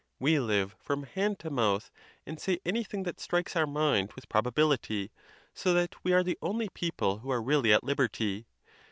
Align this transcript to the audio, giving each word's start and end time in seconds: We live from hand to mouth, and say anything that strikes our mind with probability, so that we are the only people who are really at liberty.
We 0.19 0.39
live 0.39 0.75
from 0.79 1.03
hand 1.03 1.37
to 1.41 1.51
mouth, 1.51 1.91
and 2.25 2.39
say 2.41 2.59
anything 2.65 3.03
that 3.03 3.19
strikes 3.19 3.55
our 3.55 3.67
mind 3.67 4.13
with 4.13 4.29
probability, 4.29 5.11
so 5.53 5.75
that 5.75 6.03
we 6.03 6.11
are 6.11 6.23
the 6.23 6.39
only 6.41 6.69
people 6.69 7.19
who 7.19 7.29
are 7.29 7.39
really 7.39 7.71
at 7.71 7.83
liberty. 7.83 8.47